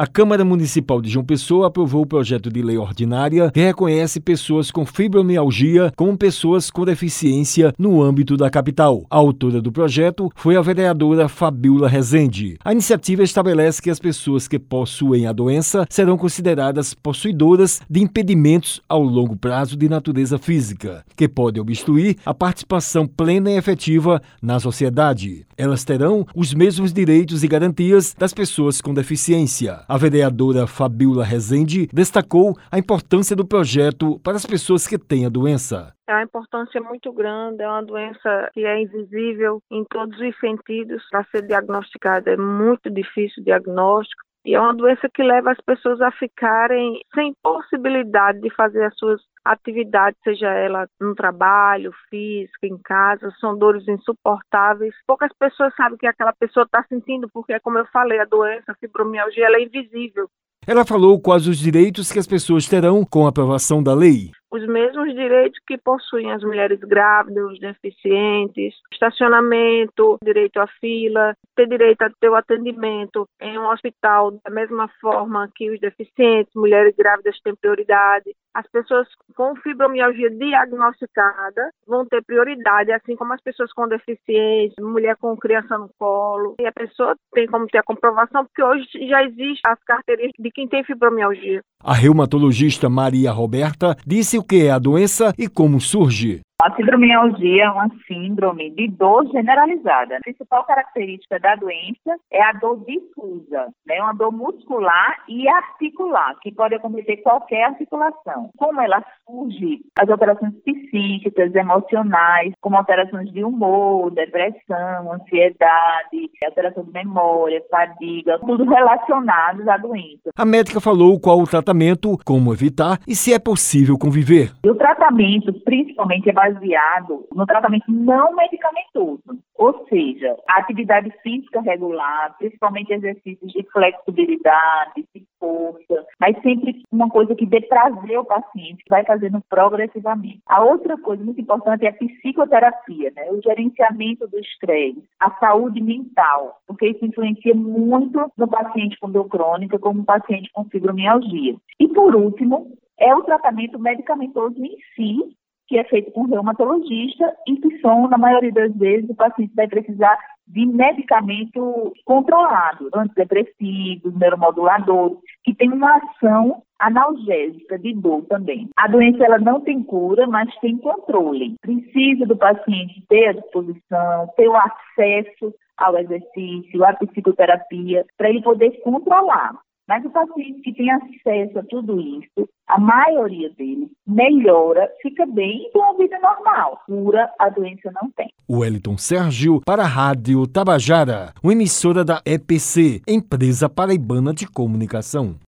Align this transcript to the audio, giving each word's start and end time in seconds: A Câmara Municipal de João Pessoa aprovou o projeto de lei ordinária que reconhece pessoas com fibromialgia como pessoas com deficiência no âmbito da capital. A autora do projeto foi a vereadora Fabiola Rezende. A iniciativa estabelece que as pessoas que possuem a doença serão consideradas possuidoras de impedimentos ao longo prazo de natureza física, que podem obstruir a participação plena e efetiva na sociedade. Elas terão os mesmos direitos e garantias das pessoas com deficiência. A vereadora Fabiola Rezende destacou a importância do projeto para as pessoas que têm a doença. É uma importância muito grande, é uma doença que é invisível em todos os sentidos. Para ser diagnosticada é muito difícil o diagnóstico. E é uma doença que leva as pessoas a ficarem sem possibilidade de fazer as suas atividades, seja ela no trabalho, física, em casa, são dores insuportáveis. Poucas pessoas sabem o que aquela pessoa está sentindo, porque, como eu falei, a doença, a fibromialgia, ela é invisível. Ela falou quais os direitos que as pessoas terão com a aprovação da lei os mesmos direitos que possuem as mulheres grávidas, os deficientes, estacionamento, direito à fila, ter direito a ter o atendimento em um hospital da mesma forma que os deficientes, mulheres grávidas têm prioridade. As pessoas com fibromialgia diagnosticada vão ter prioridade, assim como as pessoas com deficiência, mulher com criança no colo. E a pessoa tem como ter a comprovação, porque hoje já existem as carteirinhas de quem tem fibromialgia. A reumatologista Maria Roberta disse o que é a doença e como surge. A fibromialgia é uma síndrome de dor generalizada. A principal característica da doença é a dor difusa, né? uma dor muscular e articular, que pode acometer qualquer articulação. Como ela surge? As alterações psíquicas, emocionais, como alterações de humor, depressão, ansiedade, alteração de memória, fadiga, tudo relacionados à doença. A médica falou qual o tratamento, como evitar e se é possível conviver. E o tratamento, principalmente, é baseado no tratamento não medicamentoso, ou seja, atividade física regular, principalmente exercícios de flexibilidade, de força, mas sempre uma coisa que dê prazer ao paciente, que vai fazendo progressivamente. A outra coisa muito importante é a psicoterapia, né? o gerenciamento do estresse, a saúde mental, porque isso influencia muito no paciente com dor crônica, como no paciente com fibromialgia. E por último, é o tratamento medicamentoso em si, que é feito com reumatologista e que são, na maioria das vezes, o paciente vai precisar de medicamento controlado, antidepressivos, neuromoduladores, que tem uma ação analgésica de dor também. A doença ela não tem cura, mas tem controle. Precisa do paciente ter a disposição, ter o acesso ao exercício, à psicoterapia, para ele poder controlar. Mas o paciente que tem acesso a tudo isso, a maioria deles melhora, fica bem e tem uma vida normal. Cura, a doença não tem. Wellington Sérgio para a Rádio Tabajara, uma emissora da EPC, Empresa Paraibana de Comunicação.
A 0.00 0.06
Câmara 0.06 0.44
Municipal 0.44 1.02
de 1.02 1.10
João 1.10 1.24
Pessoa 1.24 1.66
aprovou 1.66 2.02
o 2.02 2.06
projeto 2.06 2.48
de 2.52 2.62
lei 2.62 2.78
ordinária 2.78 3.50
que 3.50 3.58
reconhece 3.58 4.20
pessoas 4.20 4.70
com 4.70 4.86
fibromialgia 4.86 5.92
como 5.96 6.16
pessoas 6.16 6.70
com 6.70 6.84
deficiência 6.84 7.74
no 7.76 8.00
âmbito 8.00 8.36
da 8.36 8.48
capital. 8.48 9.04
A 9.10 9.16
autora 9.16 9.60
do 9.60 9.72
projeto 9.72 10.30
foi 10.36 10.54
a 10.54 10.62
vereadora 10.62 11.28
Fabiola 11.28 11.88
Rezende. 11.88 12.56
A 12.64 12.70
iniciativa 12.70 13.24
estabelece 13.24 13.82
que 13.82 13.90
as 13.90 13.98
pessoas 13.98 14.46
que 14.46 14.56
possuem 14.56 15.26
a 15.26 15.32
doença 15.32 15.84
serão 15.90 16.16
consideradas 16.16 16.94
possuidoras 16.94 17.80
de 17.90 18.00
impedimentos 18.00 18.80
ao 18.88 19.02
longo 19.02 19.34
prazo 19.34 19.76
de 19.76 19.88
natureza 19.88 20.38
física, 20.38 21.04
que 21.16 21.28
podem 21.28 21.60
obstruir 21.60 22.18
a 22.24 22.32
participação 22.32 23.04
plena 23.04 23.50
e 23.50 23.56
efetiva 23.56 24.22
na 24.40 24.60
sociedade. 24.60 25.47
Elas 25.58 25.84
terão 25.84 26.24
os 26.36 26.54
mesmos 26.54 26.92
direitos 26.92 27.42
e 27.42 27.48
garantias 27.48 28.14
das 28.14 28.32
pessoas 28.32 28.80
com 28.80 28.94
deficiência. 28.94 29.80
A 29.88 29.98
vereadora 29.98 30.68
Fabiola 30.68 31.24
Rezende 31.24 31.88
destacou 31.92 32.56
a 32.70 32.78
importância 32.78 33.34
do 33.34 33.44
projeto 33.44 34.20
para 34.20 34.36
as 34.36 34.46
pessoas 34.46 34.86
que 34.86 34.96
têm 34.96 35.26
a 35.26 35.28
doença. 35.28 35.92
É 36.08 36.14
uma 36.14 36.22
importância 36.22 36.80
muito 36.80 37.12
grande, 37.12 37.62
é 37.62 37.68
uma 37.68 37.82
doença 37.82 38.50
que 38.54 38.64
é 38.64 38.80
invisível 38.80 39.60
em 39.68 39.84
todos 39.90 40.16
os 40.20 40.38
sentidos. 40.38 41.02
Para 41.10 41.24
ser 41.24 41.42
diagnosticada 41.42 42.30
é 42.30 42.36
muito 42.36 42.88
difícil 42.88 43.42
o 43.42 43.44
diagnóstico. 43.44 44.27
E 44.44 44.54
é 44.54 44.60
uma 44.60 44.74
doença 44.74 45.08
que 45.12 45.22
leva 45.22 45.50
as 45.50 45.60
pessoas 45.60 46.00
a 46.00 46.10
ficarem 46.12 47.00
sem 47.14 47.32
possibilidade 47.42 48.40
de 48.40 48.54
fazer 48.54 48.84
as 48.84 48.96
suas 48.96 49.20
atividades, 49.44 50.18
seja 50.22 50.48
ela 50.48 50.86
no 51.00 51.14
trabalho, 51.14 51.92
física, 52.08 52.66
em 52.66 52.78
casa, 52.78 53.30
são 53.40 53.56
dores 53.56 53.86
insuportáveis. 53.88 54.94
Poucas 55.06 55.30
pessoas 55.38 55.74
sabem 55.74 55.94
o 55.94 55.98
que 55.98 56.06
aquela 56.06 56.32
pessoa 56.32 56.64
está 56.64 56.84
sentindo, 56.88 57.28
porque, 57.32 57.58
como 57.60 57.78
eu 57.78 57.86
falei, 57.86 58.20
a 58.20 58.24
doença, 58.24 58.72
a 58.72 58.74
fibromialgia, 58.74 59.46
ela 59.46 59.56
é 59.56 59.62
invisível. 59.62 60.28
Ela 60.66 60.84
falou 60.84 61.20
quais 61.20 61.46
os 61.46 61.58
direitos 61.58 62.12
que 62.12 62.18
as 62.18 62.26
pessoas 62.26 62.66
terão 62.66 63.04
com 63.04 63.26
a 63.26 63.30
aprovação 63.30 63.82
da 63.82 63.94
lei 63.94 64.30
os 64.50 64.66
mesmos 64.66 65.14
direitos 65.14 65.60
que 65.66 65.76
possuem 65.76 66.32
as 66.32 66.42
mulheres 66.42 66.80
grávidas, 66.80 67.52
os 67.52 67.60
deficientes, 67.60 68.74
estacionamento, 68.92 70.16
direito 70.22 70.58
à 70.58 70.66
fila, 70.66 71.34
ter 71.54 71.68
direito 71.68 72.02
a 72.02 72.10
ter 72.20 72.30
o 72.30 72.34
atendimento 72.34 73.28
em 73.40 73.58
um 73.58 73.68
hospital 73.68 74.32
da 74.44 74.50
mesma 74.50 74.88
forma 75.00 75.50
que 75.54 75.70
os 75.70 75.80
deficientes, 75.80 76.54
mulheres 76.54 76.94
grávidas 76.96 77.38
têm 77.40 77.54
prioridade. 77.54 78.34
As 78.58 78.66
pessoas 78.72 79.06
com 79.36 79.54
fibromialgia 79.54 80.30
diagnosticada 80.30 81.70
vão 81.86 82.04
ter 82.04 82.24
prioridade, 82.24 82.90
assim 82.90 83.14
como 83.14 83.32
as 83.32 83.40
pessoas 83.40 83.72
com 83.72 83.86
deficiência, 83.86 84.74
mulher 84.84 85.16
com 85.16 85.36
criança 85.36 85.78
no 85.78 85.88
colo. 85.96 86.56
E 86.60 86.66
a 86.66 86.72
pessoa 86.72 87.14
tem 87.32 87.46
como 87.46 87.68
ter 87.68 87.78
a 87.78 87.84
comprovação, 87.84 88.44
porque 88.44 88.60
hoje 88.60 88.84
já 89.08 89.22
existem 89.22 89.60
as 89.64 89.78
carteirinhas 89.84 90.32
de 90.36 90.50
quem 90.50 90.66
tem 90.66 90.82
fibromialgia. 90.82 91.62
A 91.84 91.94
reumatologista 91.94 92.88
Maria 92.88 93.30
Roberta 93.30 93.96
disse 94.04 94.36
o 94.36 94.42
que 94.42 94.66
é 94.66 94.72
a 94.72 94.78
doença 94.80 95.32
e 95.38 95.46
como 95.46 95.80
surge. 95.80 96.40
A 96.60 96.72
fibromialgia 96.72 97.66
é 97.66 97.70
uma 97.70 97.88
síndrome 98.08 98.70
de 98.70 98.88
dor 98.88 99.24
generalizada. 99.30 100.16
A 100.16 100.20
principal 100.20 100.64
característica 100.64 101.38
da 101.38 101.54
doença 101.54 102.16
é 102.32 102.42
a 102.42 102.50
dor 102.50 102.84
difusa, 102.84 103.68
né? 103.86 104.02
uma 104.02 104.12
dor 104.12 104.32
muscular 104.32 105.22
e 105.28 105.48
articular, 105.48 106.34
que 106.42 106.50
pode 106.50 106.74
acometer 106.74 107.22
qualquer 107.22 107.62
articulação. 107.66 108.50
Como 108.58 108.80
ela 108.80 109.00
surge? 109.24 109.82
As 110.00 110.10
alterações 110.10 110.52
psíquicas, 110.64 111.54
emocionais, 111.54 112.52
como 112.60 112.76
alterações 112.76 113.30
de 113.32 113.44
humor, 113.44 114.10
depressão, 114.10 115.12
ansiedade, 115.12 116.28
alteração 116.44 116.82
de 116.82 116.90
memória, 116.90 117.62
fadiga, 117.70 118.36
tudo 118.40 118.64
relacionados 118.64 119.68
à 119.68 119.76
doença. 119.76 120.32
A 120.36 120.44
médica 120.44 120.80
falou 120.80 121.20
qual 121.20 121.38
o 121.38 121.46
tratamento, 121.46 122.18
como 122.24 122.52
evitar 122.52 122.98
e 123.06 123.14
se 123.14 123.32
é 123.32 123.38
possível 123.38 123.96
conviver. 123.96 124.50
E 124.64 124.68
o 124.68 124.74
tratamento, 124.74 125.52
principalmente, 125.60 126.28
é 126.28 126.47
baseado 126.52 127.26
no 127.34 127.46
tratamento 127.46 127.84
não 127.88 128.34
medicamentoso, 128.34 129.22
ou 129.54 129.86
seja, 129.88 130.36
atividade 130.48 131.12
física 131.22 131.60
regular, 131.60 132.36
principalmente 132.38 132.92
exercícios 132.92 133.52
de 133.52 133.62
flexibilidade, 133.70 135.04
de 135.14 135.24
força, 135.38 136.06
mas 136.20 136.40
sempre 136.42 136.82
uma 136.90 137.08
coisa 137.08 137.34
que 137.34 137.46
dê 137.46 137.60
prazer 137.60 138.16
ao 138.16 138.24
paciente, 138.24 138.82
que 138.84 138.90
vai 138.90 139.04
fazendo 139.04 139.40
progressivamente. 139.48 140.40
A 140.46 140.62
outra 140.62 140.96
coisa 140.98 141.22
muito 141.22 141.40
importante 141.40 141.86
é 141.86 141.90
a 141.90 141.92
psicoterapia, 141.92 143.12
né? 143.14 143.30
o 143.30 143.40
gerenciamento 143.42 144.26
do 144.28 144.38
estresse, 144.38 145.02
a 145.20 145.30
saúde 145.38 145.80
mental, 145.80 146.58
porque 146.66 146.88
isso 146.88 147.04
influencia 147.04 147.54
muito 147.54 148.30
no 148.36 148.48
paciente 148.48 148.98
com 149.00 149.10
dor 149.10 149.28
crônica, 149.28 149.78
como 149.78 150.00
no 150.00 150.04
paciente 150.04 150.50
com 150.52 150.64
fibromialgia. 150.64 151.56
E 151.78 151.88
por 151.88 152.14
último, 152.14 152.72
é 152.98 153.14
o 153.14 153.22
tratamento 153.22 153.78
medicamentoso 153.78 154.56
em 154.64 154.76
si, 154.94 155.36
que 155.68 155.78
é 155.78 155.84
feito 155.84 156.10
com 156.12 156.24
reumatologista 156.24 157.32
e 157.46 157.56
que 157.56 157.78
são, 157.80 158.08
na 158.08 158.16
maioria 158.16 158.52
das 158.52 158.74
vezes, 158.74 159.08
o 159.10 159.14
paciente 159.14 159.54
vai 159.54 159.68
precisar 159.68 160.18
de 160.46 160.64
medicamento 160.64 161.92
controlado, 162.06 162.88
antidepressivos, 162.94 164.14
neuromoduladores, 164.14 165.18
que 165.44 165.54
tem 165.54 165.70
uma 165.70 165.96
ação 165.96 166.62
analgésica 166.78 167.78
de 167.78 167.92
dor 167.94 168.24
também. 168.26 168.70
A 168.76 168.88
doença 168.88 169.24
ela 169.24 169.38
não 169.38 169.60
tem 169.60 169.82
cura, 169.82 170.26
mas 170.26 170.48
tem 170.60 170.78
controle. 170.78 171.56
Precisa 171.60 172.24
do 172.24 172.36
paciente 172.36 173.04
ter 173.08 173.28
a 173.28 173.32
disposição, 173.32 174.28
ter 174.36 174.48
o 174.48 174.56
acesso 174.56 175.54
ao 175.76 175.98
exercício, 175.98 176.84
à 176.84 176.94
psicoterapia, 176.94 178.06
para 178.16 178.30
ele 178.30 178.42
poder 178.42 178.70
controlar. 178.82 179.52
Mas 179.88 180.04
o 180.04 180.10
paciente 180.10 180.60
que 180.60 180.74
tem 180.74 180.90
acesso 180.90 181.58
a 181.58 181.62
tudo 181.62 181.98
isso, 181.98 182.46
a 182.66 182.78
maioria 182.78 183.48
deles 183.56 183.88
melhora, 184.06 184.86
fica 185.00 185.24
bem 185.24 185.66
e 185.66 185.72
tem 185.72 185.80
uma 185.80 185.96
vida 185.96 186.18
normal. 186.18 186.82
Cura, 186.84 187.32
a 187.38 187.48
doença 187.48 187.90
não 188.00 188.10
tem. 188.10 188.30
Wellington 188.50 188.98
Sérgio 188.98 189.62
para 189.64 189.84
a 189.84 189.86
Rádio 189.86 190.46
Tabajara, 190.46 191.32
uma 191.42 191.52
emissora 191.52 192.04
da 192.04 192.20
EPC, 192.26 193.00
Empresa 193.08 193.66
Paraibana 193.66 194.34
de 194.34 194.46
Comunicação. 194.46 195.36